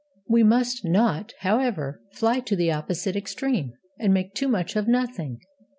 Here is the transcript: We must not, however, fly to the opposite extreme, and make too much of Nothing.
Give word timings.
We 0.27 0.41
must 0.41 0.83
not, 0.83 1.33
however, 1.41 2.01
fly 2.13 2.39
to 2.39 2.55
the 2.55 2.71
opposite 2.71 3.15
extreme, 3.15 3.73
and 3.99 4.11
make 4.11 4.33
too 4.33 4.47
much 4.47 4.75
of 4.75 4.87
Nothing. 4.87 5.37